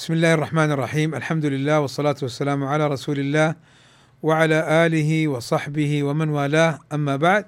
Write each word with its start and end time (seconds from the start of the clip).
بسم 0.00 0.12
الله 0.12 0.34
الرحمن 0.34 0.72
الرحيم 0.72 1.14
الحمد 1.14 1.46
لله 1.46 1.80
والصلاة 1.80 2.16
والسلام 2.22 2.64
على 2.64 2.86
رسول 2.86 3.18
الله 3.18 3.54
وعلى 4.22 4.86
آله 4.86 5.28
وصحبه 5.28 6.02
ومن 6.02 6.28
والاه 6.28 6.78
أما 6.92 7.16
بعد 7.16 7.46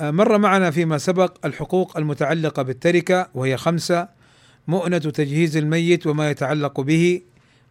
مر 0.00 0.38
معنا 0.38 0.70
فيما 0.70 0.98
سبق 0.98 1.46
الحقوق 1.46 1.96
المتعلقة 1.96 2.62
بالتركة 2.62 3.28
وهي 3.34 3.56
خمسة 3.56 4.08
مؤنة 4.68 4.98
تجهيز 4.98 5.56
الميت 5.56 6.06
وما 6.06 6.30
يتعلق 6.30 6.80
به 6.80 7.22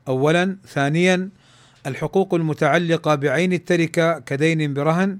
أولا 0.08 0.58
ثانيا 0.68 1.30
الحقوق 1.88 2.34
المتعلقة 2.34 3.16
بعين 3.16 3.54
التركة 3.54 4.20
كدين 4.20 4.74
برهن 4.74 5.20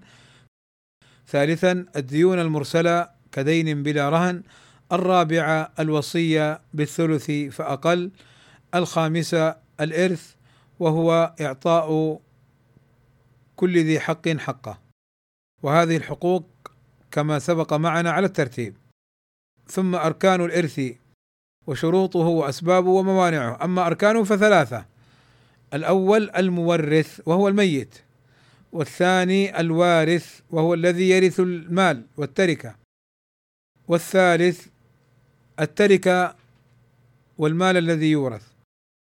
ثالثا 1.28 1.86
الديون 1.96 2.40
المرسلة 2.40 3.08
كدين 3.32 3.84
بلا 3.84 4.10
رهن 4.10 4.44
الرابعة 4.92 5.72
الوصية 5.80 6.62
بالثلث 6.74 7.32
فأقل 7.32 8.12
الخامسة 8.76 9.56
الإرث 9.82 10.36
وهو 10.80 11.36
إعطاء 11.42 12.20
كل 13.56 13.78
ذي 13.84 14.00
حق 14.00 14.30
حقه. 14.30 14.80
وهذه 15.64 15.98
الحقوق 15.98 16.46
كما 17.12 17.40
سبق 17.40 17.74
معنا 17.74 18.12
على 18.12 18.26
الترتيب. 18.26 18.76
ثم 19.68 19.96
أركان 19.96 20.46
الإرث 20.46 20.82
وشروطه 21.68 22.20
وأسبابه 22.20 22.90
وموانعه. 22.90 23.64
أما 23.64 23.88
أركانه 23.88 24.24
فثلاثة 24.24 24.86
الأول 25.74 26.30
المورث 26.30 27.22
وهو 27.26 27.48
الميت 27.48 27.96
والثاني 28.72 29.60
الوارث 29.60 30.42
وهو 30.52 30.74
الذي 30.74 31.10
يرث 31.10 31.40
المال 31.40 32.06
والتركة 32.18 32.76
والثالث 33.88 34.68
التركة 35.60 36.36
والمال 37.38 37.78
الذي 37.78 38.12
يورث. 38.12 38.53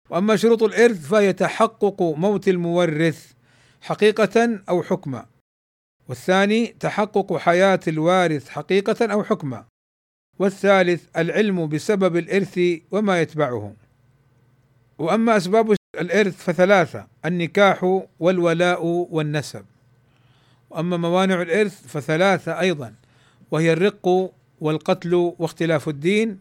وأما 0.10 0.36
شروط 0.36 0.64
الإرث 0.64 1.08
فهي 1.08 1.34
تحقق 1.34 2.02
موت 2.02 2.48
المورث 2.48 3.32
حقيقة 3.82 4.60
أو 4.70 4.84
حكما. 4.84 5.26
والثاني 6.08 6.68
تحقق 6.68 7.38
حياة 7.38 7.80
الوارث 7.88 8.50
حقيقة 8.50 9.06
أو 9.06 9.24
حكما. 9.24 9.66
والثالث 10.40 11.04
العلم 11.18 11.68
بسبب 11.68 12.18
الإرث 12.18 12.60
وما 12.92 13.22
يتبعه. 13.22 13.74
وأما 14.98 15.38
أسباب 15.38 15.76
الإرث 16.00 16.44
فثلاثة 16.44 17.08
النكاح 17.26 18.02
والولاء 18.20 18.86
والنسب. 18.86 19.66
وأما 20.70 20.98
موانع 20.98 21.42
الإرث 21.42 21.88
فثلاثة 21.88 22.60
أيضا 22.60 22.94
وهي 23.52 23.74
الرق 23.74 24.32
والقتل 24.62 25.34
واختلاف 25.40 25.90
الدين 25.90 26.40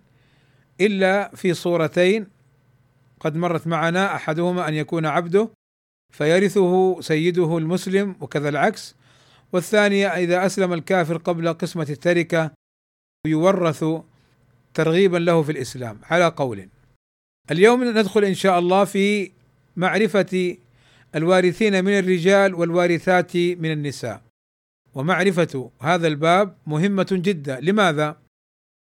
إلا 0.81 1.31
في 1.35 1.55
صورتين 1.55 2.36
قد 3.21 3.37
مرت 3.37 3.67
معنا 3.67 4.15
أحدهما 4.15 4.69
أن 4.69 4.75
يكون 4.75 5.07
عبده 5.07 5.49
فيرثه 6.13 7.01
سيده 7.01 7.59
المسلم 7.59 8.17
وكذا 8.21 8.49
العكس. 8.49 8.97
والثانية 9.53 10.09
إذا 10.09 10.47
أسلم 10.47 10.73
الكافر 10.73 11.17
قبل 11.17 11.53
قسمة 11.53 11.87
التركة 11.91 12.51
يورث 13.27 13.85
ترغيبا 14.75 15.17
له 15.17 15.43
في 15.43 15.53
الإسلام. 15.53 16.01
على 16.03 16.27
قول. 16.29 16.69
اليوم 17.51 17.85
ندخل 17.85 18.25
إن 18.25 18.35
شاء 18.35 18.59
الله 18.59 18.85
في 18.85 19.33
معرفة 19.77 20.57
الوارثين 21.15 21.85
من 21.85 21.99
الرجال 21.99 22.55
والوارثات 22.55 23.37
من 23.37 23.73
النساء. 23.73 24.23
ومعرفة 24.95 25.71
هذا 25.81 26.07
الباب 26.07 26.57
مهمة 26.67 27.07
جدا. 27.13 27.61
لماذا؟ 27.61 28.17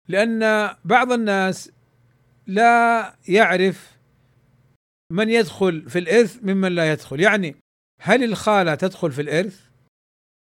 لأن 0.08 0.70
بعض 0.84 1.12
الناس 1.12 1.70
لا 2.46 3.14
يعرف 3.28 3.93
من 5.10 5.30
يدخل 5.30 5.90
في 5.90 5.98
الإرث 5.98 6.38
ممن 6.42 6.72
لا 6.72 6.92
يدخل. 6.92 7.20
يعني 7.20 7.56
هل 8.00 8.24
الخالة 8.24 8.74
تدخل 8.74 9.12
في 9.12 9.22
الإرث؟ 9.22 9.60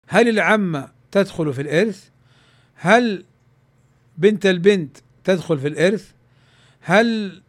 هل 0.08 0.30
العمة 0.30 0.92
تدخل 1.12 1.54
في 1.54 1.62
الإرث؟ 1.62 2.10
هل 2.76 3.26
بنت 4.18 4.46
البنت 4.46 4.98
تدخل 5.24 5.60
في 5.60 5.68
الإرث؟ 5.68 6.12
هل 6.82 7.42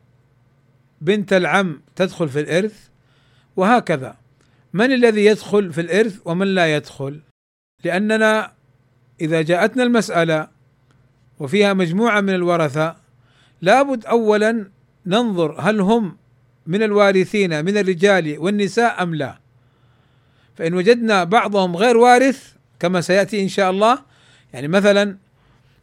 بنت 1.00 1.32
العم 1.32 1.82
تدخل 1.96 2.28
في 2.28 2.40
الإرث؟ 2.40 2.88
وهكذا. 3.56 4.16
من 4.72 4.92
الذي 4.92 5.24
يدخل 5.24 5.72
في 5.72 5.80
الإرث 5.80 6.20
ومن 6.24 6.46
لا 6.46 6.76
يدخل؟ 6.76 7.20
لأننا 7.84 8.52
إذا 9.20 9.42
جاءتنا 9.42 9.82
المسألة 9.82 10.48
وفيها 11.38 11.72
مجموعة 11.72 12.20
من 12.20 12.34
الورثة 12.34 12.96
لابد 13.62 14.06
أولا 14.06 14.70
ننظر 15.06 15.60
هل 15.60 15.80
هم 15.80 16.16
من 16.66 16.82
الوارثين 16.82 17.64
من 17.64 17.78
الرجال 17.78 18.38
والنساء 18.38 19.02
أم 19.02 19.14
لا؟ 19.14 19.38
فإن 20.56 20.74
وجدنا 20.74 21.24
بعضهم 21.24 21.76
غير 21.76 21.96
وارث 21.96 22.52
كما 22.80 23.00
سيأتي 23.00 23.42
إن 23.42 23.48
شاء 23.48 23.70
الله. 23.70 23.98
يعني 24.52 24.68
مثلا 24.68 25.16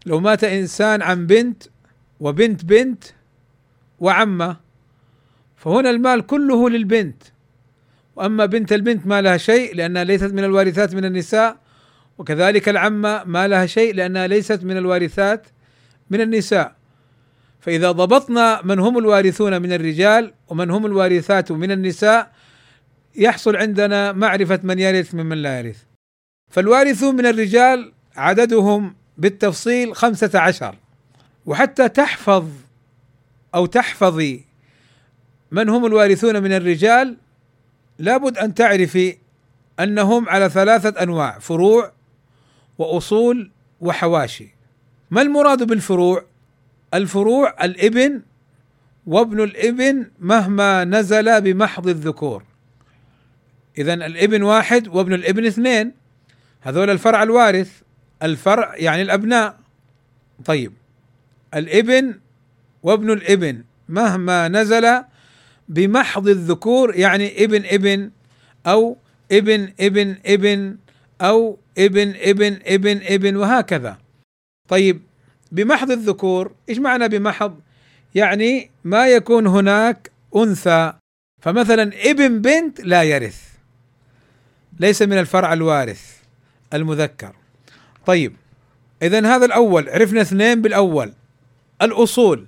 لو 0.06 0.20
مات 0.20 0.44
إنسان 0.44 1.02
عن 1.02 1.28
بنت 1.28 1.64
وبنت 2.20 2.66
بنت 2.66 3.04
وعمة 4.00 4.58
فهنا 5.56 5.90
المال 5.90 6.26
كله 6.26 6.70
للبنت. 6.70 7.24
وأما 8.16 8.46
بنت 8.46 8.74
البنت 8.74 9.08
ما 9.08 9.22
لها 9.22 9.38
شيء 9.38 9.76
لأنها 9.76 10.04
ليست 10.04 10.32
من 10.34 10.44
الوارثات 10.44 10.96
من 10.96 11.06
النساء. 11.06 11.58
وكذلك 12.18 12.70
العمة 12.70 13.24
ما 13.24 13.48
لها 13.48 13.66
شيء 13.66 13.94
لأنها 13.94 14.28
ليست 14.28 14.64
من 14.64 14.78
الوارثات 14.78 15.48
من 16.10 16.22
النساء. 16.22 16.77
فإذا 17.68 17.92
ضبطنا 17.92 18.62
من 18.64 18.80
هم 18.80 18.98
الوارثون 18.98 19.62
من 19.62 19.74
الرجال 19.74 20.34
ومن 20.48 20.72
هم 20.72 20.86
الوارثات 20.86 21.52
من 21.52 21.72
النساء 21.72 22.32
يحصل 23.16 23.56
عندنا 23.56 24.12
معرفة 24.12 24.60
من 24.64 24.80
يرث 24.80 25.16
ممن 25.16 25.38
لا 25.38 25.60
يرث. 25.60 25.84
فالوارثون 26.52 27.16
من 27.16 27.26
الرجال 27.26 27.94
عددهم 28.16 28.96
بالتفصيل 29.18 29.96
خمسة 29.96 30.40
عشر. 30.40 30.76
وحتى 31.46 31.90
تحفظ 31.90 32.46
أو 33.56 33.66
تحفظي 33.66 34.44
من 35.52 35.70
هم 35.70 35.86
الوارثون 35.86 36.44
من 36.44 36.52
الرجال 36.52 37.18
لابد 38.00 38.38
أن 38.38 38.54
تعرفي 38.54 39.18
أنهم 39.80 40.30
على 40.30 40.50
ثلاثة 40.50 41.04
أنواع 41.04 41.40
فروع 41.40 41.92
وأصول 42.78 43.52
وحواشي. 43.82 44.48
ما 45.12 45.22
المراد 45.22 45.64
بالفروع؟ 45.64 46.37
الفروع 46.94 47.66
الإبن 47.66 48.22
وابن 49.06 49.44
الإبن 49.44 50.06
مهما 50.20 50.86
نزل 50.86 51.42
بمحض 51.42 51.88
الذكور. 51.88 52.44
اذا 53.78 53.94
الإبن 53.94 54.44
واحد 54.44 54.88
وابن 54.88 55.14
الإبن 55.14 55.46
اثنين. 55.46 55.92
هذول 56.62 56.90
الفرع 56.90 57.24
الوارث 57.24 57.82
الفرع 58.24 58.76
يعني 58.76 59.02
الأبناء. 59.02 59.60
طيب 60.46 60.74
الإبن 61.54 62.20
وابن 62.84 63.12
الإبن 63.12 63.64
مهما 63.90 64.48
نزل 64.48 65.04
بمحض 65.70 66.28
الذكور 66.28 66.96
يعني 66.96 67.44
إبن 67.44 67.66
إبن 67.66 68.12
أو 68.66 68.98
إبن 69.32 69.74
إبن 69.80 70.16
إبن 70.26 70.78
أو 71.22 71.60
إبن 71.78 72.14
إبن 72.16 72.60
إبن 72.66 73.02
إبن 73.04 73.36
وهكذا. 73.36 73.98
طيب 74.68 75.02
بمحض 75.52 75.92
الذكور. 75.92 76.52
إيش 76.70 76.78
معنى 76.78 77.08
بمحض؟ 77.08 77.60
يعني 78.16 78.72
ما 78.84 79.08
يكون 79.08 79.48
هناك 79.48 80.12
أنثى. 80.36 80.94
فمثلا 81.42 81.92
ابن 82.12 82.42
بنت 82.42 82.82
لا 82.82 83.04
يرث 83.04 83.42
ليس 84.80 85.02
من 85.02 85.20
الفرع 85.20 85.54
الوارث 85.54 86.18
المذكر. 86.74 87.36
طيب 88.06 88.36
اذا 89.02 89.36
هذا 89.36 89.46
الأول 89.46 89.90
عرفنا 89.90 90.22
اثنين 90.22 90.62
بالأول. 90.62 91.14
الأصول 91.82 92.46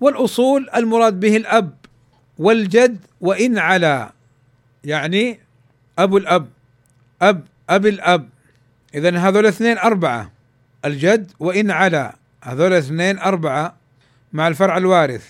والأصول 0.00 0.70
المراد 0.76 1.20
به 1.20 1.36
الأب 1.36 1.74
والجد 2.38 2.98
وإن 3.20 3.58
على 3.58 4.10
يعني 4.84 5.40
أبو 5.98 6.16
الأب 6.18 6.48
أب 7.22 7.46
أب 7.70 7.86
الأب. 7.86 8.28
اذا 8.94 9.18
هذول 9.18 9.44
الاثنين 9.44 9.78
أربعة 9.78 10.32
الجد 10.84 11.32
وإن 11.40 11.70
على. 11.70 12.12
هذول 12.44 12.72
اثنين 12.72 13.18
أربعة 13.18 13.76
مع 14.32 14.48
الفرع 14.48 14.76
الوارث. 14.76 15.26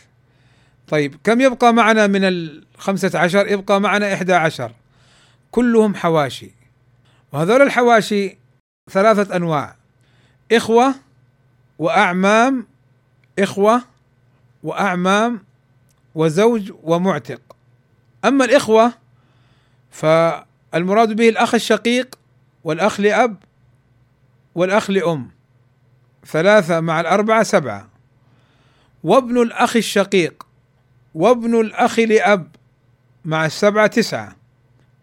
طيب 0.89 1.17
كم 1.25 1.41
يبقى 1.41 1.73
معنا 1.73 2.07
من 2.07 2.25
الخمسة 2.25 3.19
عشر؟ 3.19 3.47
يبقى 3.47 3.81
معنا 3.81 4.15
إحدى 4.15 4.35
عشر. 4.35 4.73
كلهم 5.51 5.95
حواشي. 5.95 6.51
وهذول 7.33 7.63
الحواشي 7.63 8.39
ثلاثة 8.91 9.37
أنواع. 9.37 9.77
إخوة 10.53 10.95
وأعمام 11.79 12.67
إخوة 13.39 13.83
وأعمام 14.63 15.45
وزوج 16.15 16.73
ومعتق. 16.83 17.41
أما 18.25 18.45
الإخوة 18.45 18.93
فالمراد 19.91 21.13
به 21.13 21.29
الأخ 21.29 21.55
الشقيق 21.55 22.19
والأخ 22.65 23.01
لأب 23.01 23.37
والأخ 24.55 24.91
لأم. 24.91 25.31
ثلاثة 26.27 26.81
مع 26.81 27.01
الأربعة 27.01 27.43
سبعة. 27.43 27.89
وابن 29.05 29.43
الأخ 29.43 29.77
الشقيق 29.77 30.47
وابن 31.15 31.61
الأخ 31.61 31.99
لأب 31.99 32.49
مع 33.25 33.47
السبعة 33.47 33.87
تسعة. 33.87 34.37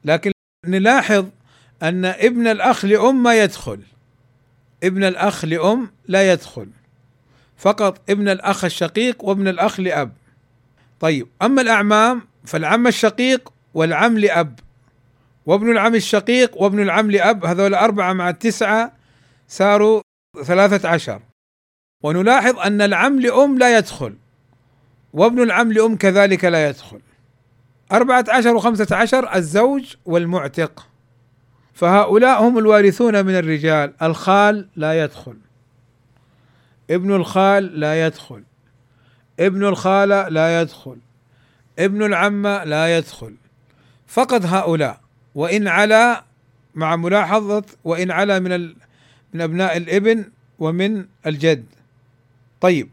لكن 0.06 0.32
نلاحظ 0.66 1.26
أن 1.84 2.06
ابن 2.06 2.48
الأخ 2.48 2.86
لأم 2.86 3.24
ما 3.24 3.44
يدخل. 3.44 3.80
ابن 4.84 5.04
الأخ 5.04 5.46
لأم 5.46 5.92
لا 6.08 6.32
يدخل. 6.34 6.70
فقط 7.58 8.10
ابن 8.10 8.30
الأخ 8.30 8.66
الشقيق 8.66 9.26
وابن 9.26 9.48
الأخ 9.48 9.80
لأب. 9.80 10.12
طيب 11.00 11.28
أما 11.42 11.62
الأعمام 11.62 12.22
فالعم 12.46 12.88
الشقيق 12.88 13.54
والعم 13.74 14.18
لأب. 14.18 14.60
وابن 15.46 15.72
العم 15.72 15.96
الشقيق 15.96 16.62
وابن 16.62 16.80
العم 16.80 17.12
لأب 17.12 17.46
هذول 17.46 17.74
أربعة 17.76 18.14
مع 18.14 18.30
التسعة 18.30 18.94
صاروا 19.48 20.02
ثلاثة 20.44 20.90
عشر. 20.90 21.22
ونلاحظ 22.04 22.60
أن 22.60 22.82
العم 22.82 23.20
لأم 23.20 23.58
لا 23.58 23.78
يدخل 23.78 24.16
وابن 25.14 25.42
العم 25.44 25.72
لأم 25.72 25.96
كذلك 25.96 26.46
لا 26.46 26.70
يدخل. 26.70 27.02
أربعة 27.92 28.26
عشر 28.30 28.56
وخمسة 28.56 28.96
عشر 28.96 29.36
الزوج 29.36 29.96
والمعتق. 30.06 30.88
فهؤلاء 31.74 32.44
هم 32.44 32.58
الوارثون 32.58 33.26
من 33.26 33.36
الرجال 33.36 33.94
الخال 34.02 34.70
لا 34.76 35.04
يدخل. 35.04 35.38
ابن 36.90 37.16
الخال 37.16 37.80
لا 37.80 38.06
يدخل. 38.06 38.44
ابن 39.40 39.66
الخالة 39.66 40.28
لا 40.28 40.62
يدخل. 40.62 40.98
ابن 41.80 42.04
العمة 42.04 42.64
لا 42.64 42.98
يدخل. 42.98 43.36
فقط 44.08 44.46
هؤلاء 44.46 45.00
وإن 45.36 45.68
علا 45.68 46.24
مع 46.76 46.96
ملاحظة 46.96 47.64
وإن 47.84 48.12
علا 48.12 48.40
من. 48.40 48.74
من 49.34 49.42
أبناء 49.42 49.78
الإبن 49.78 50.26
ومن 50.60 51.06
الجد. 51.26 51.66
طيب 52.62 52.90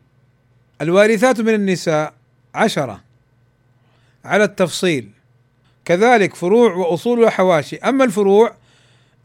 الوارثات 0.80 1.40
من 1.40 1.54
النساء 1.54 2.14
عشرة. 2.54 3.02
على 4.24 4.44
التفصيل 4.44 5.10
كذلك 5.84 6.34
فروع 6.34 6.74
وأصول 6.74 7.20
وحواشي. 7.20 7.76
أما 7.76 8.04
الفروع 8.04 8.54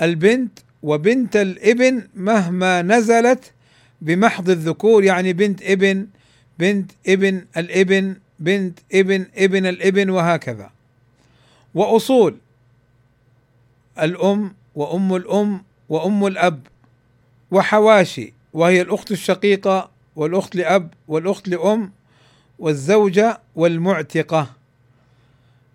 البنت 0.01 0.59
وبنت 0.83 1.35
الإبن 1.35 2.07
مهما 2.15 2.81
نزلت 2.81 3.51
بمحض 4.01 4.49
الذكور 4.49 5.03
يعني 5.03 5.33
بنت 5.33 5.61
إبن 5.61 6.07
بنت 6.59 6.91
إبن 7.07 7.45
الإبن 7.57 8.15
بنت 8.39 8.79
إبن 8.93 9.25
إبن 9.35 9.65
الإبن 9.65 10.09
وهكذا. 10.09 10.71
وأصول 11.75 12.37
الأم 13.99 14.53
وأم 14.75 15.15
الأم 15.15 15.63
وأم 15.89 16.27
الأب. 16.27 16.67
وحواشي 17.51 18.33
وهي 18.53 18.81
الأخت 18.81 19.11
الشقيقة 19.11 19.89
والأخت 20.15 20.55
لأب 20.55 20.93
والأخت 21.07 21.47
لأم 21.47 21.91
والزوجة 22.59 23.39
والمعتقة. 23.55 24.47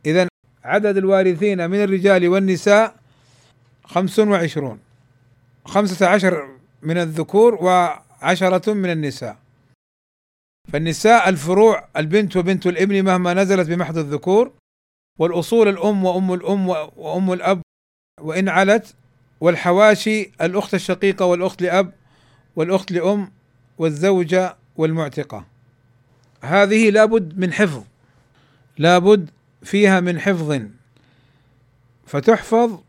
اذا 0.07 0.29
عدد 0.65 0.97
الوارثين 0.97 1.71
من 1.71 1.83
الرجال 1.83 2.29
والنساء 2.29 2.95
خمس 3.85 4.19
وعشرون 4.19 4.79
خمسة 5.65 6.07
عشر 6.07 6.49
من 6.83 6.99
الذكور 6.99 7.55
وعشرة 7.55 8.73
من 8.73 8.91
النساء. 8.91 9.37
فالنساء 10.73 11.29
الفروع 11.29 11.89
البنت 11.97 12.37
وبنت 12.37 12.67
الإبن 12.67 13.05
مهما 13.05 13.35
نزلت 13.35 13.69
بمحض 13.69 13.99
الذكور 13.99 14.53
والأصول 15.19 15.69
الأم 15.69 16.05
وأم 16.05 16.33
الأم 16.33 16.69
وأم 16.97 17.33
الأب 17.33 17.61
وإن 18.21 18.49
علت 18.49 18.95
والحواشي 19.41 20.31
الأخت 20.41 20.75
الشقيقة 20.75 21.25
والأخت 21.25 21.63
لأب 21.63 21.93
والأخت 22.57 22.93
لأم 22.93 23.31
والزوجة 23.79 24.57
والمعتقة. 24.77 25.47
هذه 26.41 26.91
لابد 26.91 27.39
من 27.39 27.53
حفظ 27.53 27.85
لابد 28.79 29.31
فيها 29.63 30.01
من 30.01 30.21
حفظ. 30.21 30.61
فتحفظ 32.07 32.81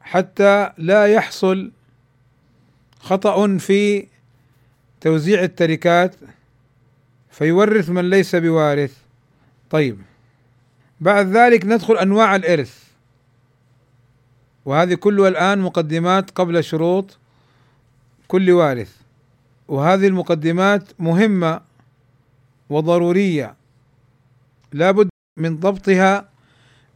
حتى 0.00 0.70
لا 0.78 1.06
يحصل 1.06 1.72
خطأ 3.00 3.58
في 3.58 4.06
توزيع 5.00 5.42
التركات 5.42 6.14
فيورث 7.30 7.90
من 7.90 8.10
ليس 8.10 8.36
بوارث. 8.36 8.96
طيب 9.70 9.98
بعد 11.00 11.26
ذلك 11.26 11.66
ندخل 11.66 11.98
أنواع 11.98 12.36
الإرث. 12.36 12.85
وهذه 14.66 14.94
كلها 14.94 15.28
الآن 15.28 15.58
مقدمات 15.58 16.30
قبل 16.30 16.64
شروط 16.64 17.18
كل 18.28 18.50
وارث. 18.50 18.96
وهذه 19.68 20.06
المقدمات 20.06 20.82
مهمة 20.98 21.60
وضرورية. 22.70 23.54
لابد 24.72 25.08
من 25.38 25.56
ضبطها 25.56 26.28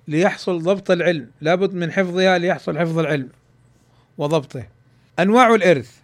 ليحصل 0.08 0.62
ضبط 0.62 0.90
العلم. 0.90 1.31
لابد 1.40 1.75
من 1.75 1.93
حفظها 1.93 2.38
ليحصل 2.38 2.78
حفظ 2.78 2.99
العلم 2.99 3.28
وضبطه. 4.19 4.66
أنواع 5.19 5.55
الإرث. 5.55 5.96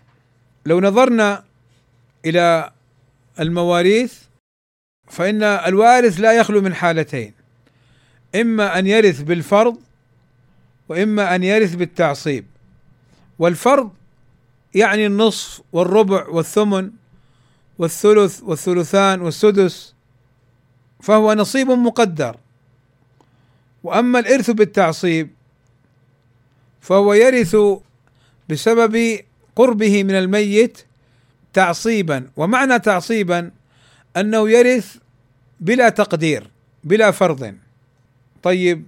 لو 0.67 0.81
نظرنا 0.81 1.45
إلى 2.25 2.71
المواريث 3.41 4.23
فإن 5.09 5.43
الوارث 5.43 6.21
لا 6.21 6.33
يخلو 6.33 6.61
من 6.61 6.75
حالتين. 6.75 7.33
إما 8.35 8.79
أن 8.79 8.87
يرث 8.87 9.23
بالفرض 9.23 9.79
وإما 10.89 11.35
أن 11.35 11.43
يرث 11.43 11.75
بالتعصيب. 11.75 12.47
والفرض 13.39 13.91
يعني 14.75 15.07
النصف 15.07 15.63
والربع 15.73 16.29
والثمن 16.29 16.91
والثلث 17.79 18.43
والثلثان 18.43 19.21
والسدس 19.21 19.95
فهو 21.03 21.35
نصيب 21.35 21.71
مقدر. 21.71 22.37
وأما 23.83 24.19
الإرث 24.19 24.51
بالتعصيب 24.51 25.31
فهو 26.81 27.15
يرث 27.15 27.57
بسبب 28.49 29.21
قربه 29.57 30.05
من 30.05 30.15
الميت 30.15 30.85
تعصيبا. 31.53 32.31
ومعنى 32.37 32.79
تعصيبا 32.79 33.51
أنه 34.17 34.51
يرث 34.51 34.97
بلا 35.61 35.89
تقدير 35.89 36.51
بلا 36.85 37.11
فرض. 37.11 37.55
طيب 38.43 38.85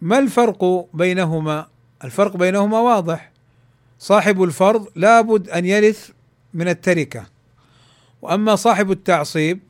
ما 0.00 0.18
الفرق 0.18 0.88
بينهما؟ 0.94 1.66
الفرق 2.04 2.36
بينهما 2.36 2.80
واضح. 2.80 3.30
صاحب 3.98 4.42
الفرض 4.42 4.88
لابد 4.96 5.48
أن 5.48 5.64
يرث 5.64 6.10
من 6.54 6.68
التركة. 6.68 7.26
وأما 8.22 8.56
صاحب 8.56 8.90
التعصيب 8.90 9.60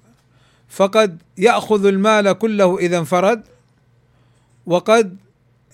فقد 0.68 1.22
يأخذ 1.38 1.86
المال 1.86 2.32
كله 2.32 2.78
إذا 2.78 2.98
انفرد 2.98 3.42
وقد 4.66 5.16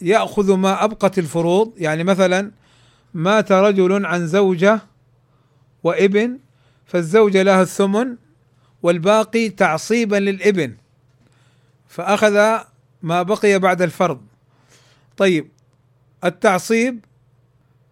يأخذ 0.03 0.55
ما 0.55 0.85
أبقت 0.85 1.19
الفروض. 1.19 1.73
يعني 1.77 2.05
مثلا 2.05 2.51
مات 3.15 3.53
رجل 3.53 4.07
عن 4.07 4.27
زوجة 4.27 4.81
وابن 5.85 6.39
فالزوجة 6.87 7.43
لها 7.43 7.63
الثمن 7.63 8.17
والباقي 8.83 9.49
تعصيبا 9.49 10.17
للابن 10.17 10.75
فأخذ 11.89 12.59
ما 13.03 13.23
بقي 13.23 13.59
بعد 13.59 13.83
الفرض. 13.83 14.30
طيب 15.21 15.51
التعصيب 16.25 17.05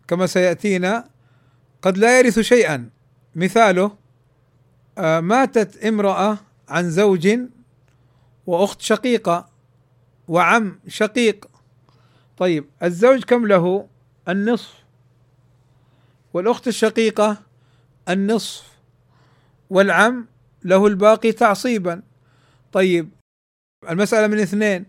كما 0.08 0.26
سيأتينا 0.26 1.11
قد 1.82 1.99
لا 1.99 2.18
يرث 2.18 2.38
شيئا. 2.38 2.90
مثاله 3.35 3.97
آه 4.99 5.20
ماتت 5.20 5.85
امرأة 5.85 6.38
عن 6.68 6.90
زوج 6.90 7.38
وأخت 8.47 8.80
شقيقة 8.80 9.49
وعم 10.28 10.80
شقيق. 10.87 11.47
طيب 12.37 12.64
الزوج 12.82 13.25
كم 13.25 13.47
له؟ 13.47 13.88
النصف. 14.28 14.75
والأخت 16.35 16.68
الشقيقة؟ 16.68 17.42
النصف. 18.08 18.73
والعم 19.70 20.26
له 20.64 20.87
الباقي 20.87 21.32
تعصيبا. 21.32 22.02
طيب 22.73 23.11
المسألة 23.88 24.26
من 24.26 24.38
اثنين. 24.38 24.85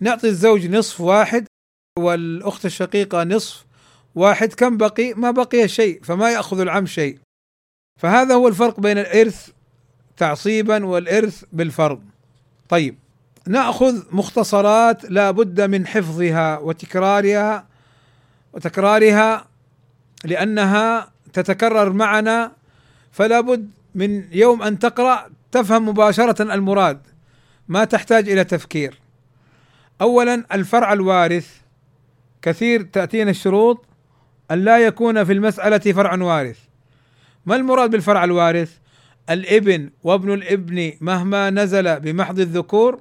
نعطي 0.00 0.28
الزوج 0.28 0.66
نصف 0.66 1.00
واحد 1.00 1.46
والأخت 1.98 2.66
الشقيقة 2.66 3.24
نصف 3.24 3.64
واحد 4.14 4.52
كم 4.52 4.76
بقي؟ 4.76 5.14
ما 5.14 5.30
بقي 5.30 5.68
شيء 5.68 6.00
فما 6.02 6.30
يأخذ 6.30 6.60
العم 6.60 6.86
شيء. 6.86 7.18
فهذا 8.00 8.34
هو 8.34 8.48
الفرق 8.48 8.80
بين 8.80 8.98
الإرث 8.98 9.48
تعصيبا 10.16 10.84
والإرث 10.86 11.44
بالفرض. 11.52 12.02
طيب 12.68 12.98
نأخذ 13.46 14.02
مختصرات 14.12 15.04
لا 15.10 15.30
بد 15.30 15.60
من 15.60 15.86
حفظها 15.86 16.58
وتكرارها 16.58 17.66
وتكرارها 18.52 19.46
لأنها 20.24 21.12
تتكرر 21.32 21.92
معنا 21.92 22.52
فلا 23.12 23.40
بد 23.40 23.70
من 23.94 24.24
يوم 24.32 24.62
أن 24.62 24.78
تقرأ 24.78 25.30
تفهم 25.52 25.88
مباشرة 25.88 26.42
المراد 26.54 27.00
ما 27.68 27.84
تحتاج 27.84 28.28
إلى 28.28 28.44
تفكير. 28.44 29.00
اولا 30.00 30.44
الفرع 30.52 30.92
الوارث. 30.92 31.63
كثير 32.44 32.82
تأتينا 32.82 33.30
الشروط 33.30 33.84
أن 34.50 34.64
لا 34.64 34.78
يكون 34.78 35.24
في 35.24 35.32
المسألة 35.32 35.92
فرع 35.92 36.22
وارث. 36.22 36.58
ما 37.46 37.56
المراد 37.56 37.90
بالفرع 37.90 38.24
الوارث؟ 38.24 38.78
الابن 39.30 39.90
وابن 40.02 40.32
الابن 40.32 40.92
مهما 41.00 41.50
نزل 41.50 42.00
بمحض 42.00 42.40
الذكور 42.40 43.00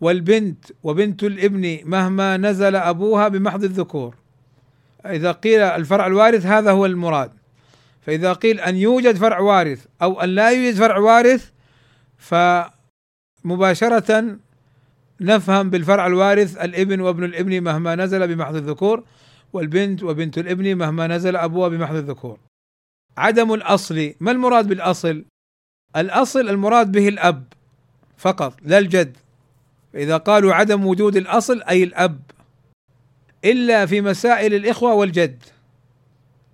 والبنت 0.00 0.64
وبنت 0.82 1.22
الابن 1.22 1.78
مهما 1.84 2.36
نزل 2.36 2.76
أبوها 2.76 3.28
بمحض 3.28 3.64
الذكور. 3.64 4.14
إذا 5.06 5.32
قيل 5.32 5.60
الفرع 5.60 6.06
الوارث 6.06 6.46
هذا 6.46 6.70
هو 6.70 6.86
المراد. 6.86 7.32
فإذا 8.06 8.32
قيل 8.32 8.60
أن 8.60 8.76
يوجد 8.76 9.16
فرع 9.16 9.38
وارث 9.38 9.86
أو 10.02 10.20
أن 10.20 10.28
لا 10.28 10.50
يوجد 10.50 10.78
فرع 10.78 10.98
وارث 10.98 11.50
فمباشرة 13.44 14.36
نفهم 15.20 15.70
بالفرع 15.70 16.06
الوارث 16.06 16.56
الابن 16.56 17.00
وابن 17.00 17.24
الابن 17.24 17.60
مهما 17.60 17.94
نزل 17.94 18.34
بمحض 18.34 18.54
الذكور 18.54 19.04
والبنت 19.52 20.02
وبنت 20.02 20.38
الابن 20.38 20.76
مهما 20.76 21.06
نزل 21.06 21.36
أبوها 21.36 21.68
بمحض 21.68 21.94
الذكور. 21.94 22.38
عدم 23.16 23.54
الأصل 23.54 24.14
ما 24.20 24.30
المراد 24.30 24.68
بالأصل؟ 24.68 25.24
الأصل 25.96 26.48
المراد 26.48 26.92
به 26.92 27.08
الأب 27.08 27.44
فقط 28.16 28.56
لا 28.62 28.78
الجد. 28.78 29.16
فاذا 29.92 30.16
قالوا 30.16 30.54
عدم 30.54 30.86
وجود 30.86 31.16
الأصل 31.16 31.62
أي 31.62 31.82
الأب. 31.82 32.20
إلا 33.44 33.86
في 33.86 34.00
مسائل 34.00 34.54
الإخوة 34.54 34.94
والجد. 34.94 35.42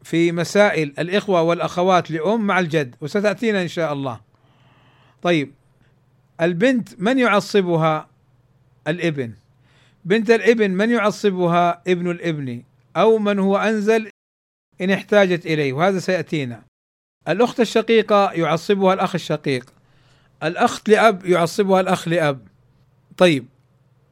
في 0.02 0.32
مسائل 0.32 0.94
الإخوة 0.98 1.42
والأخوات 1.42 2.10
لأم 2.10 2.46
مع 2.46 2.58
الجد 2.58 2.94
وستأتينا 3.00 3.62
إن 3.62 3.68
شاء 3.68 3.92
الله. 3.92 4.20
طيب 5.22 5.52
البنت 6.40 6.88
من 6.98 7.18
يعصبها؟ 7.18 8.07
الإبن. 8.88 9.32
بنت 10.04 10.30
الإبن 10.30 10.70
من 10.70 10.90
يعصبها 10.90 11.82
ابن 11.88 12.10
الإبن؟ 12.10 12.62
أو 12.96 13.18
من 13.18 13.38
هو 13.38 13.56
أنزل 13.56 14.10
إن 14.80 14.90
احتاجت 14.90 15.46
إليه؟ 15.46 15.72
وهذا 15.72 15.98
سيأتينا. 15.98 16.62
الأخت 17.28 17.60
الشقيقة 17.60 18.32
يعصبها 18.32 18.94
الأخ 18.94 19.14
الشقيق. 19.14 19.72
الأخت 20.42 20.88
لأب 20.88 21.26
يعصبها 21.26 21.80
الأخ 21.80 22.08
لأب. 22.08 22.48
طيب 23.16 23.46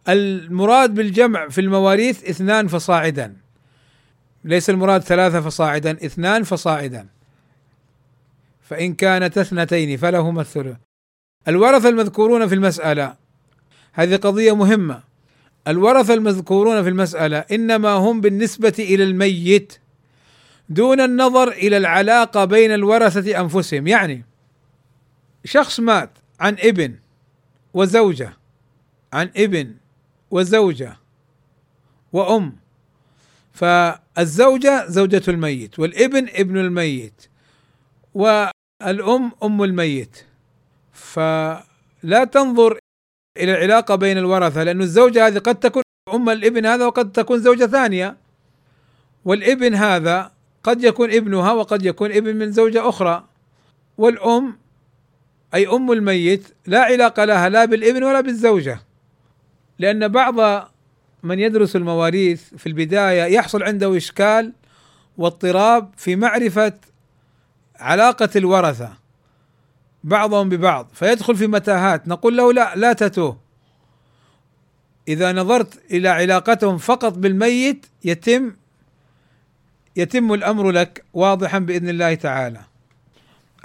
المراد 0.09 0.95
بالجمع 0.95 1.49
في 1.49 1.61
المواريث 1.61 2.25
اثنان 2.31 2.69
فصاعدا. 2.69 3.37
ليس 4.45 4.71
المراد 4.71 5.01
ثلاثة 5.01 5.41
فصاعدا 5.41 5.91
اثنان 5.91 6.43
فصاعدا. 6.43 7.07
فإن 8.61 8.95
كانت 8.95 9.39
اثنتين 9.39 9.97
فلهما 9.97 10.41
الثلث. 10.41 10.77
الورثة 11.49 11.89
المذكورون 11.89 12.47
في 12.49 12.55
المسألة. 12.55 13.26
هذه 13.97 14.17
قضية 14.17 14.55
مهمة. 14.55 15.03
الورثة 15.69 16.15
المذكورون 16.15 16.83
في 16.83 16.89
المسألة 16.89 17.39
إنما 17.39 17.89
هم 17.89 18.21
بالنسبة 18.21 18.75
إلى 18.79 19.05
الميت 19.05 19.79
دون 20.69 21.01
النظر 21.01 21.49
إلى 21.49 21.77
العلاقة 21.77 22.45
بين 22.45 22.75
الورثة 22.75 23.41
أنفسهم. 23.41 23.87
يعني 23.87 24.25
شخص 25.45 25.81
مات 25.81 26.11
عن 26.41 26.57
ابن 26.61 26.95
وزوجة 27.75 28.37
عن 29.13 29.31
ابن 29.37 29.75
وزوجة 30.31 30.97
وأم 32.13 32.57
فالزوجة 33.53 34.87
زوجة 34.89 35.23
الميت 35.29 35.79
والابن 35.79 36.29
ابن 36.35 36.57
الميت 36.59 37.29
والأم 38.15 39.33
أم 39.43 39.63
الميت. 39.63 40.25
فلا 40.93 42.25
تنظر 42.33 42.79
إلى 43.37 43.53
العلاقة 43.53 43.95
بين 43.95 44.19
الورثة 44.19 44.63
لأن 44.63 44.81
الزوجة 44.81 45.27
هذه 45.27 45.39
قد 45.39 45.55
تكون 45.55 45.83
أم 46.15 46.31
الابن 46.31 46.67
هذا 46.67 46.87
وقد 46.87 47.13
تكون 47.13 47.39
زوجة 47.39 47.67
ثانية. 47.67 48.17
والابن 49.25 49.75
هذا 49.75 50.31
قد 50.63 50.85
يكون 50.85 51.13
ابنها 51.13 51.53
وقد 51.53 51.87
يكون 51.87 52.13
ابن 52.13 52.37
من 52.37 52.53
زوجة 52.53 52.89
أخرى. 52.89 53.25
والأم 53.99 54.59
أي 55.55 55.67
أم 55.67 55.93
الميت 55.93 56.49
لا 56.67 56.81
علاقة 56.81 57.25
لها 57.25 57.49
لا 57.49 57.65
بالابن 57.65 58.03
ولا 58.03 58.21
بالزوجة. 58.21 58.81
لأن 59.79 60.09
بعض 60.09 60.69
من 61.23 61.39
يدرس 61.39 61.77
المواريث 61.77 62.55
في 62.55 62.67
البداية 62.67 63.23
يحصل 63.25 63.63
عنده 63.63 63.97
إشكال 63.97 64.53
واضطراب 65.19 65.91
في 65.97 66.17
معرفة 66.17 66.73
علاقة 67.77 68.31
الورثة. 68.37 69.06
بعضهم 70.07 70.49
ببعض 70.49 70.89
فيدخل 70.95 71.37
في 71.37 71.47
متاهات 71.47 72.09
نقول 72.09 72.37
له 72.37 72.53
لا 72.53 72.73
لا 72.77 72.93
تتوه 72.93 73.37
إذا 75.09 75.33
نظرت 75.33 75.81
إلى 75.91 76.09
علاقتهم 76.09 76.79
فقط 76.79 77.13
بالميت 77.13 77.87
يتم 78.05 78.53
يتم 79.97 80.33
الأمر 80.33 80.71
لك 80.71 81.05
واضحا 81.15 81.59
بإذن 81.59 81.89
الله 81.89 82.15
تعالى. 82.15 82.61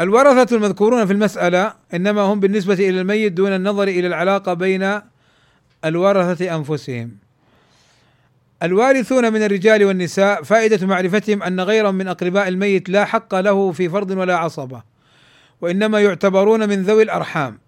الورثة 0.02 0.56
المذكورون 0.56 1.06
في 1.06 1.14
المسألة 1.14 1.74
إنما 1.94 2.22
هم 2.22 2.40
بالنسبة 2.40 2.74
إلى 2.74 3.02
الميت 3.02 3.34
دون 3.34 3.52
النظر 3.56 3.84
إلى 3.84 4.08
العلاقة 4.08 4.54
بين 4.54 5.02
الورثة 5.86 6.56
أنفسهم. 6.56 7.12
الوارثون 8.64 9.34
من 9.34 9.44
الرجال 9.44 9.86
والنساء 9.86 10.44
فائدة 10.44 10.88
معرفتهم 10.88 11.44
أن 11.44 11.60
غيرهم 11.60 11.96
من 11.96 12.08
أقرباء 12.08 12.48
الميت 12.48 12.90
لا 12.90 13.06
حق 13.06 13.36
له 13.36 13.72
في 13.72 13.90
فرض 13.90 14.12
ولا 14.12 14.38
عصبة 14.38 14.91
وإنما 15.62 16.00
يعتبرون 16.00 16.70
من 16.70 16.82
ذوي 16.84 17.04
الأرحام. 17.04 17.60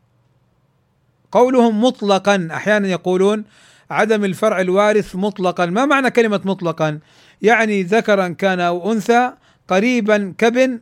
قولهم 1.32 1.84
مطلقا 1.84 2.48
أحيانا 2.52 2.88
يقولون 2.88 3.44
عدم 3.92 4.26
الفرع 4.26 4.62
الوارث 4.62 5.16
مطلقا. 5.16 5.66
ما 5.66 5.86
معنى 5.86 6.12
كلمة 6.12 6.42
مطلقا؟ 6.46 7.00
يعني 7.42 7.84
ذكرا 7.84 8.28
كان 8.28 8.60
أو 8.60 8.92
أنثى 8.92 9.34
قريبا 9.68 10.34
كابن 10.38 10.80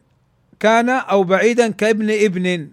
كان 0.60 0.90
أو 0.90 1.24
بعيدا 1.24 1.72
كابن 1.72 2.10
ابن. 2.10 2.70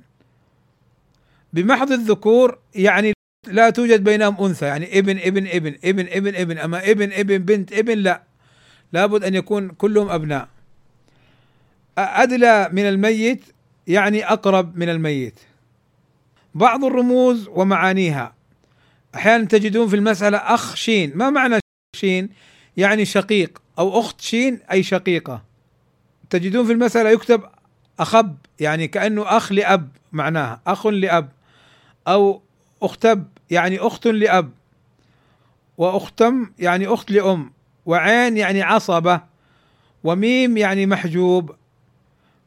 بمحض 1.52 1.92
الذكور 1.92 2.58
يعني 2.74 3.12
لا 3.46 3.70
توجد 3.70 4.04
بينهم 4.04 4.44
أنثى 4.44 4.66
يعني 4.66 4.98
ابن 4.98 5.18
ابن 5.18 5.46
ابن 5.46 5.74
ابن 5.84 6.06
ابن 6.08 6.34
ابن. 6.34 6.58
أما 6.58 6.90
ابن 6.90 7.12
ابن 7.12 7.38
بنت 7.38 7.72
ابن 7.72 7.98
لا. 7.98 8.22
لابد 8.92 9.24
أن 9.24 9.34
يكون 9.34 9.68
كلهم 9.68 10.08
أبناء. 10.08 10.48
أدلى 11.98 12.68
من 12.72 12.82
الميت 12.88 13.44
يعني 13.88 14.24
أقرب 14.32 14.76
من 14.76 14.88
الميت. 14.88 15.40
بعض 16.54 16.84
الرموز 16.84 17.48
ومعانيها. 17.48 18.34
أحيانا 19.14 19.44
تجدون 19.44 19.88
في 19.88 19.96
المسألة 19.96 20.38
أخ 20.38 20.74
شين. 20.74 21.12
ما 21.14 21.30
معنى 21.30 21.58
شين؟ 21.96 22.28
يعني 22.76 23.04
شقيق 23.04 23.62
أو 23.78 24.00
أخت 24.00 24.20
شين 24.20 24.60
أي 24.72 24.82
شقيقة. 24.82 25.42
تجدون 26.30 26.66
في 26.66 26.72
المسألة 26.72 27.10
يكتب 27.10 27.42
أخب 28.00 28.36
يعني 28.60 28.88
كأنه 28.88 29.36
أخ 29.36 29.52
لأب 29.52 29.88
معناها. 30.12 30.60
أخ 30.66 30.86
لأب. 30.86 31.28
أو 32.08 32.42
أختب 32.82 33.24
يعني 33.50 33.78
أخت 33.78 34.06
لأب. 34.06 34.50
وأختم 35.78 36.50
يعني 36.58 36.86
أخت 36.86 37.10
لأم. 37.10 37.52
وعين 37.86 38.36
يعني 38.36 38.62
عصبة. 38.62 39.20
وميم 40.04 40.56
يعني 40.56 40.86
محجوب. 40.86 41.54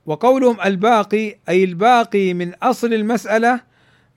وقولهم 0.06 0.62
الباقي 0.62 1.36
أي 1.50 1.64
الباقي 1.64 2.34
من 2.34 2.54
أصل 2.54 2.94
المسألة 2.94 3.62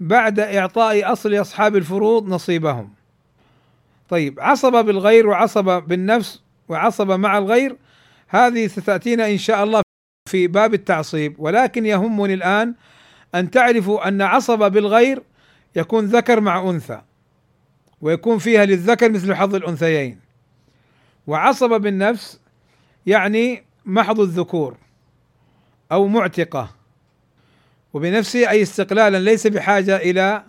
بعد 0.01 0.41
إعطاء 0.41 1.13
أصل 1.13 1.41
أصحاب 1.41 1.77
الفروض 1.77 2.29
نصيبهم. 2.29 2.95
طيب 4.09 4.41
عصبه 4.41 4.81
بالغير 4.81 5.27
وعصبه 5.27 5.79
بالنفس 5.79 6.43
وعصبه 6.69 7.17
مع 7.17 7.39
الغير 7.39 7.77
هذه 8.29 8.67
ستأتينا 8.67 9.31
إن 9.31 9.39
شاء 9.39 9.65
الله 9.65 9.83
في 10.31 10.47
باب 10.47 10.75
التعصيب. 10.75 11.35
ولكن 11.39 11.87
يهمني 11.87 12.35
الآن 12.35 12.75
أن 13.35 13.51
تعرفوا 13.51 14.09
أن 14.09 14.23
عصبه 14.23 14.69
بالغير 14.69 15.23
يكون 15.77 16.05
ذكر 16.05 16.41
مع 16.41 16.71
أنثى 16.71 17.01
ويكون 18.01 18.39
فيها 18.39 18.65
للذكر 18.65 19.11
مثل 19.11 19.35
حظ 19.35 19.55
الأنثيين. 19.55 20.21
وعصب 21.27 21.81
بالنفس 21.81 22.41
يعني 23.07 23.65
محض 23.87 24.21
الذكور. 24.21 24.77
أو 25.93 26.07
معتقة. 26.07 26.71
وبنفسه 27.93 28.51
أي 28.51 28.63
استقلالا 28.63 29.19
ليس 29.19 29.47
بحاجة 29.47 29.97
إلى 29.97 30.45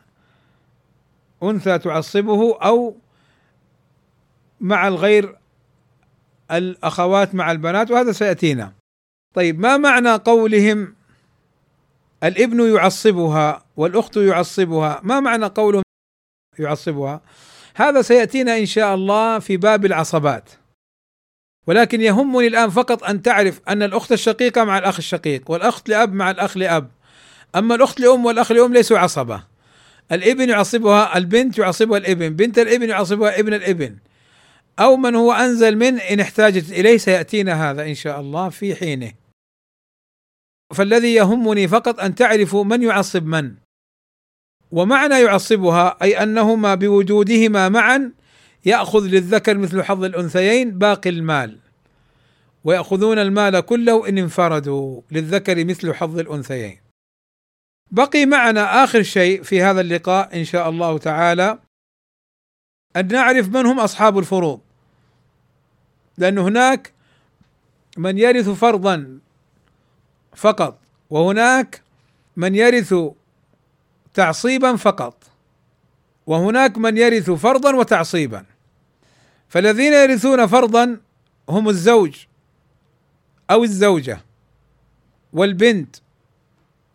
أنثى 1.44 1.78
تعصبه 1.78 2.58
أو 2.58 2.96
مع 4.62 4.88
الغير 4.88 5.38
الأخوات 6.52 7.36
مع 7.36 7.52
البنات 7.52 7.92
وهذا 7.92 8.12
سيأتينا. 8.12 8.74
طيب 9.34 9.60
ما 9.60 9.78
معنى 9.78 10.12
قولهم 10.12 10.96
الابن 12.24 12.76
يعصبها 12.76 13.66
والأخت 13.78 14.18
يعصبها؟ 14.18 15.00
ما 15.04 15.20
معنى 15.20 15.46
قوله 15.46 15.82
يعصبها؟ 16.60 17.22
هذا 17.76 18.02
سيأتينا 18.02 18.58
إن 18.58 18.66
شاء 18.66 18.96
الله 18.96 19.40
في 19.40 19.58
باب 19.58 19.86
العصبات. 19.86 20.50
ولكن 21.68 22.02
يهمني 22.02 22.48
الآن 22.48 22.70
فقط 22.70 23.04
أن 23.04 23.22
تعرف 23.22 23.62
أن 23.68 23.84
الأخت 23.84 24.12
الشقيقة 24.12 24.64
مع 24.64 24.78
الأخ 24.78 24.98
الشقيق 24.98 25.52
والأخت 25.52 25.90
لأب 25.90 26.14
مع 26.14 26.32
الأخ 26.32 26.58
لأب. 26.58 26.92
أما 27.56 27.76
الأخت 27.76 28.00
لأم 28.00 28.26
والأخ 28.26 28.52
لأم 28.52 28.74
ليسوا 28.74 29.00
عصبة. 29.00 29.44
الإبن 30.12 30.50
يعصبها 30.50 31.18
البنت 31.18 31.58
يعصبها 31.58 31.98
الإبن 31.98 32.30
بنت 32.30 32.60
الإبن 32.60 32.90
يعصبها 32.90 33.40
ابن 33.40 33.54
الإبن. 33.54 33.98
أو 34.80 34.98
من 34.98 35.16
هو 35.16 35.32
أنزل 35.32 35.78
من 35.78 36.00
إن 36.00 36.20
احتاجت 36.20 36.72
إليه 36.72 36.98
سيأتينا 36.98 37.72
هذا 37.72 37.86
إن 37.86 37.96
شاء 37.96 38.20
الله 38.20 38.50
في 38.50 38.76
حينه. 38.76 39.12
فالذي 40.74 41.14
يهمني 41.14 41.68
فقط 41.68 42.00
أن 42.00 42.16
تعرفوا 42.16 42.64
من 42.64 42.84
يعصب 42.84 43.26
من. 43.26 43.56
ومعنى 44.72 45.22
يعصبها 45.22 45.98
أي 46.02 46.24
أنهما 46.24 46.76
بوجودهما 46.76 47.70
معا 47.70 48.12
يأخذ 48.66 49.00
للذكر 49.00 49.58
مثل 49.58 49.84
حظ 49.84 50.04
الأنثيين 50.04 50.78
باقي 50.78 51.10
المال 51.10 51.60
ويأخذون 52.64 53.20
المال 53.20 53.60
كله 53.60 54.10
إن 54.10 54.18
انفردوا 54.18 55.02
للذكر 55.12 55.66
مثل 55.66 55.94
حظ 55.94 56.20
الأنثيين. 56.20 56.78
بقي 57.92 58.26
معنا 58.26 58.84
آخر 58.84 59.04
شيء 59.04 59.44
في 59.44 59.62
هذا 59.62 59.82
اللقاء 59.82 60.40
إن 60.40 60.46
شاء 60.46 60.70
الله 60.70 60.98
تعالى 60.98 61.60
أن 62.96 63.08
نعرف 63.08 63.50
من 63.50 63.66
هم 63.66 63.80
أصحاب 63.80 64.18
الفروض. 64.20 64.60
لأن 66.18 66.38
هناك 66.38 66.94
من 67.98 68.18
يرث 68.18 68.50
فرضا 68.50 69.20
فقط 70.36 70.80
وهناك 71.10 71.82
من 72.38 72.56
يرث 72.56 72.96
تعصيبا 74.14 74.76
فقط 74.76 75.24
وهناك 76.28 76.78
من 76.78 76.98
يرث 76.98 77.32
فرضا 77.32 77.76
وتعصيبا 77.76 78.46
فالذين 79.50 79.94
يرثون 79.94 80.48
فرضا 80.48 81.00
هم 81.50 81.70
الزوج 81.70 82.16
أو 83.52 83.64
الزوجة 83.64 84.22
والبنت 85.34 85.96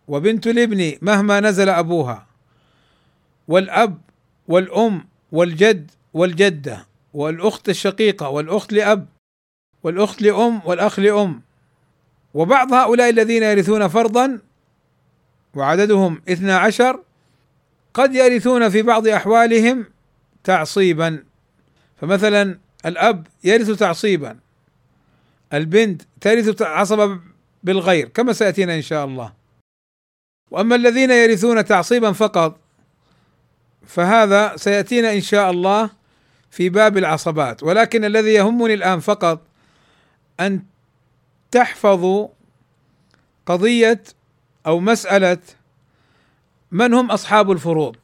وبنت 0.08 0.46
الابن 0.46 0.92
مهما 1.02 1.40
نزل 1.40 1.68
أبوها 1.68 2.26
والأب 3.48 3.98
والأم 4.48 5.04
والجد 5.32 5.90
والجدة 6.14 6.86
والأخت 7.14 7.68
الشقيقة 7.68 8.28
والأخت 8.28 8.72
لأب 8.72 9.06
والأخت 9.82 10.22
لأم 10.22 10.60
والأخ 10.64 10.98
لأم 10.98 11.42
وبعض 12.34 12.72
هؤلاء 12.72 13.10
الذين 13.10 13.42
يرثون 13.42 13.88
فرضا 13.88 14.38
وعددهم 15.54 16.22
اثنا 16.28 16.58
عشر 16.58 17.00
قد 17.94 18.14
يرثون 18.14 18.68
في 18.68 18.82
بعض 18.82 19.08
أحوالهم 19.08 19.86
تعصيبا 20.44 21.24
فمثلا 22.00 22.58
الأب 22.86 23.26
يرث 23.44 23.70
تعصيبا 23.70 24.38
البنت 25.52 26.02
ترث 26.20 26.62
عصبة 26.62 27.20
بالغير 27.62 28.08
كما 28.08 28.32
سيأتينا 28.32 28.74
إن 28.74 28.82
شاء 28.82 29.04
الله. 29.04 29.32
وأما 30.50 30.76
الذين 30.76 31.10
يرثون 31.10 31.64
تعصيبا 31.64 32.12
فقط 32.12 32.58
فهذا 33.86 34.56
سيأتينا 34.56 35.12
إن 35.12 35.20
شاء 35.20 35.50
الله 35.50 35.90
في 36.50 36.68
باب 36.68 36.98
العصبات. 36.98 37.62
ولكن 37.62 38.04
الذي 38.04 38.30
يهمني 38.30 38.74
الآن 38.74 39.00
فقط 39.00 39.40
أن 40.40 40.62
تحفظوا 41.50 42.28
قضية 43.46 44.02
أو 44.66 44.80
مسألة 44.80 45.38
من 46.70 46.94
هم 46.94 47.10
أصحاب 47.10 47.50
الفروض؟ 47.50 47.96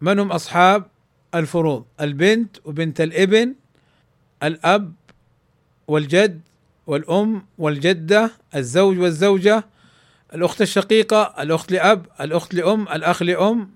من 0.00 0.18
هم 0.18 0.32
أصحاب 0.32 0.93
الفروض 1.34 1.84
البنت 2.00 2.56
وبنت 2.64 3.00
الابن 3.00 3.54
الأب 4.42 4.92
والجد 5.88 6.40
والأم 6.86 7.46
والجدة 7.58 8.30
الزوج 8.54 8.98
والزوجة 8.98 9.64
الأخت 10.34 10.62
الشقيقة 10.62 11.34
الأخت 11.40 11.72
لأب 11.72 12.06
الأخت 12.20 12.54
لأم 12.54 12.82
الأخ 12.82 13.22
لأم. 13.22 13.70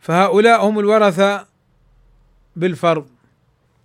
فهؤلاء 0.00 0.68
هم 0.68 0.78
الورثة 0.78 1.46
بالفرض. 2.56 3.06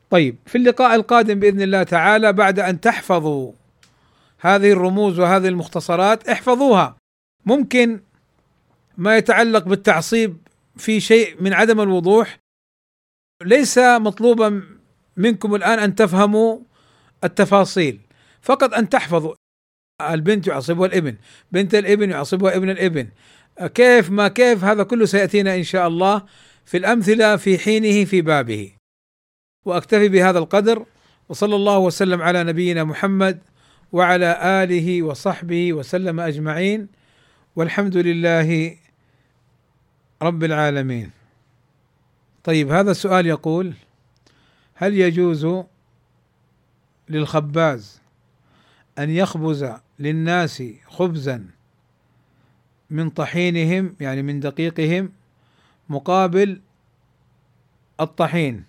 طيب 0.10 0.36
في 0.46 0.58
اللقاء 0.58 0.96
القادم 0.96 1.40
بإذن 1.40 1.62
الله 1.62 1.84
تعالى 1.84 2.34
بعد 2.34 2.60
أن 2.60 2.82
تحفظوا 2.82 3.52
هذه 4.40 4.72
الرموز 4.72 5.20
وهذه 5.20 5.48
المختصرات 5.48 6.30
احفظوها. 6.30 6.96
ممكن 7.46 8.00
ما 8.98 9.18
يتعلق 9.18 9.64
بالتعصيب 9.64 10.38
في 10.78 11.00
شيء 11.00 11.42
من 11.42 11.54
عدم 11.54 11.82
الوضوح 11.82 12.40
ليس 13.44 13.78
مطلوبا 13.78 14.64
منكم 15.18 15.56
الآن 15.56 15.80
أن 15.80 15.96
تفهموا 15.96 16.60
التفاصيل. 17.24 18.00
فقط 18.42 18.74
أن 18.74 18.90
تحفظوا 18.90 19.34
البنت 20.02 20.48
يعصبها 20.48 20.86
الإبن 20.86 21.16
بنت 21.52 21.76
الإبن 21.76 22.10
يعصبها 22.10 22.56
ابن 22.56 22.70
الإبن. 22.70 23.10
كيف 23.74 24.10
ما 24.10 24.28
كيف 24.28 24.64
هذا 24.64 24.84
كله 24.84 25.06
سيأتينا 25.06 25.56
إن 25.56 25.64
شاء 25.64 25.88
الله 25.88 26.26
في 26.66 26.78
الأمثلة 26.78 27.36
في 27.36 27.58
حينه 27.58 28.06
في 28.06 28.22
بابه. 28.22 28.72
وأكتفي 29.66 30.10
بهذا 30.10 30.40
القدر 30.40 30.86
وصلى 31.30 31.56
الله 31.56 31.78
وسلم 31.78 32.22
على 32.22 32.44
نبينا 32.44 32.84
محمد 32.84 33.42
وعلى 33.92 34.40
آله 34.64 35.04
وصحبه 35.04 35.74
وسلم 35.74 36.20
أجمعين. 36.20 36.88
والحمد 37.56 37.98
لله 37.98 38.78
رب 40.22 40.44
العالمين. 40.44 41.12
طيب 42.44 42.72
هذا 42.72 42.92
السؤال 42.92 43.26
يقول 43.26 43.74
هل 44.76 44.94
يجوز 44.94 45.48
للخباز 47.10 48.02
أن 49.00 49.10
يخبز 49.10 49.72
للناس 50.00 50.64
خبزا 50.88 51.46
من 52.90 53.10
طحينهم 53.10 53.96
يعني 54.00 54.22
من 54.22 54.40
دقيقهم 54.40 55.12
مقابل 55.90 56.62
الطحين؟ 58.00 58.64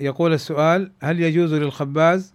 يقول 0.00 0.32
السؤال 0.32 0.92
هل 1.02 1.20
يجوز 1.20 1.54
للخباز 1.54 2.34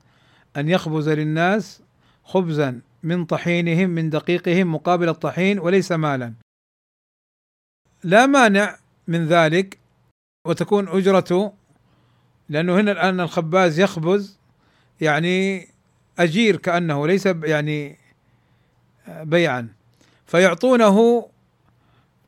أن 0.58 0.70
يخبز 0.70 1.10
للناس 1.10 1.82
خبزا 2.24 2.82
من 3.04 3.26
طحينهم 3.26 3.90
من 3.90 4.10
دقيقهم 4.10 4.74
مقابل 4.74 5.10
الطحين 5.10 5.60
وليس 5.60 5.92
مالا؟ 5.92 6.34
لا 8.04 8.26
مانع 8.26 8.78
من 9.08 9.26
ذلك 9.28 9.78
وتكون 10.48 10.88
اجرته 10.88 11.54
لأنه 12.50 12.80
هنا 12.80 12.92
الآن 12.92 13.20
الخباز 13.20 13.80
يخبز 13.80 14.39
يعني 15.02 15.68
أجير 16.20 16.56
كأنه 16.56 17.08
ليس 17.08 17.26
يعني 17.26 17.98
بيعا. 19.08 19.68
فيعطونه 20.26 21.28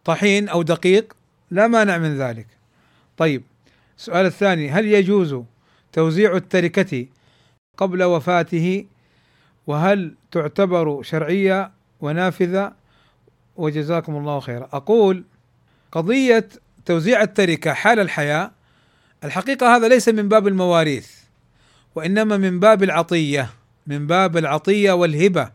طحين 0.05 0.49
أو 0.49 0.61
دقيق 0.61 1.13
لا 1.51 1.67
مانع 1.67 1.97
من 1.97 2.17
ذلك. 2.17 2.47
طيب 3.17 3.43
السؤال 3.97 4.25
الثاني 4.25 4.69
هل 4.69 4.85
يجوز 4.85 5.35
توزيع 5.91 6.35
التركة 6.35 7.05
قبل 7.77 8.03
وفاته؟ 8.03 8.85
وهل 9.67 10.15
تعتبر 10.31 11.01
شرعية 11.01 11.71
ونافذة؟ 12.01 12.73
وجزاكم 13.55 14.15
الله 14.15 14.39
خيرا. 14.39 14.69
أقول 14.73 15.23
قضية 15.95 16.49
توزيع 16.86 17.21
التركة 17.21 17.73
حال 17.73 17.99
الحياة 17.99 18.51
الحقيقة 19.23 19.75
هذا 19.75 19.88
ليس 19.88 20.10
من 20.10 20.29
باب 20.29 20.47
المواريث 20.47 21.10
وإنما 21.95 22.38
من 22.38 22.60
باب 22.60 22.84
العطية 22.84 23.49
من 23.88 24.08
باب 24.08 24.38
العطية 24.38 24.91
والهبة. 24.91 25.51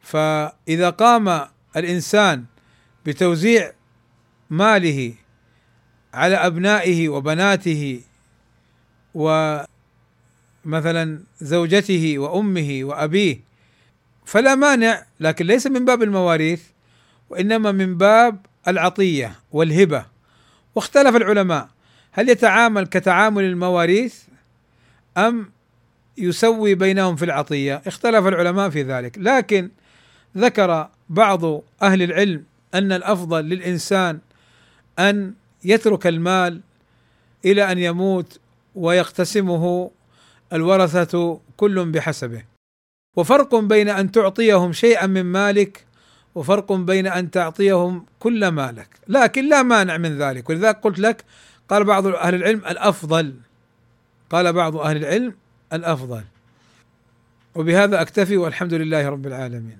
فإذا 0.00 0.90
قام 0.90 1.48
الإنسان 1.76 2.44
بتوزيع 3.06 3.72
ماله 4.50 5.14
على 6.14 6.36
أبنائه 6.36 7.08
وبناته 7.08 8.00
ومثلا 9.14 9.66
زوجته 11.40 12.18
وأمه 12.18 12.80
وأبيه 12.82 13.40
فلا 14.24 14.54
مانع 14.54 15.04
لكن 15.20 15.46
ليس 15.46 15.66
من 15.66 15.84
باب 15.84 16.02
المواريث 16.02 16.62
وإنما 17.30 17.72
من 17.72 17.96
باب 17.96 18.46
العطية 18.68 19.34
والهبة. 19.52 20.04
واختلف 20.74 21.16
العلماء 21.16 21.68
هل 22.12 22.28
يتعامل 22.28 22.86
كتعامل 22.86 23.44
المواريث 23.44 24.22
أم 25.16 25.50
يسوي 26.18 26.74
بينهم 26.74 27.16
في 27.16 27.24
العطية؟ 27.24 27.82
اختلف 27.86 28.26
العلماء 28.26 28.70
في 28.70 28.82
ذلك. 28.82 29.18
لكن 29.18 29.70
ذكر 30.36 30.88
بعض 31.08 31.44
أهل 31.82 32.02
العلم 32.02 32.44
أن 32.74 32.92
الأفضل 32.92 33.44
للإنسان 33.44 34.18
أن 34.98 35.34
يترك 35.64 36.06
المال 36.06 36.60
إلى 37.44 37.72
أن 37.72 37.78
يموت 37.78 38.40
ويقتسمه 38.74 39.90
الورثة 40.52 41.40
كل 41.56 41.84
بحسبه. 41.84 42.42
وفرق 43.16 43.54
بين 43.54 43.88
أن 43.88 44.12
تعطيهم 44.12 44.72
شيئا 44.72 45.06
من 45.06 45.22
مالك 45.22 45.84
وفرق 46.34 46.72
بين 46.72 47.06
أن 47.06 47.30
تعطيهم 47.30 48.06
كل 48.18 48.48
مالك 48.48 48.88
لكن 49.08 49.48
لا 49.48 49.62
مانع 49.62 49.96
من 49.96 50.18
ذلك. 50.18 50.50
ولذلك 50.50 50.76
قلت 50.76 50.98
لك 50.98 51.24
قال 51.68 51.84
بعض 51.84 52.06
أهل 52.06 52.34
العلم 52.34 52.58
الأفضل. 52.58 53.34
قال 54.30 54.52
بعض 54.52 54.76
أهل 54.76 54.96
العلم 54.96 55.34
الأفضل. 55.72 56.22
وبهذا 57.54 58.00
أكتفي 58.00 58.36
والحمد 58.36 58.74
لله 58.74 59.08
رب 59.08 59.26
العالمين. 59.26 59.78